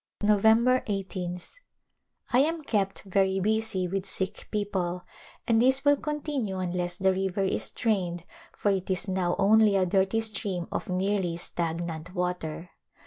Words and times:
November 0.23 0.81
1 0.87 1.03
8th. 1.05 1.51
I 2.33 2.39
am 2.39 2.63
kept 2.63 3.03
very 3.03 3.39
busy 3.39 3.87
with 3.87 4.07
sick 4.07 4.47
people 4.49 5.03
and 5.47 5.61
this 5.61 5.85
will 5.85 5.95
continue 5.95 6.57
unless 6.57 6.97
the 6.97 7.13
river 7.13 7.43
is 7.43 7.69
drained 7.71 8.23
for 8.57 8.71
it 8.71 8.89
is 8.89 9.07
now 9.07 9.35
only 9.37 9.75
a 9.75 9.85
dirty 9.85 10.21
stream 10.21 10.67
of 10.71 10.89
nearly 10.89 11.37
stagnant 11.37 12.15
water. 12.15 12.71